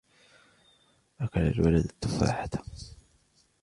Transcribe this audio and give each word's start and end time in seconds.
أكل 1.21 1.41
الولد 1.41 1.85
التفاحة 1.85 2.49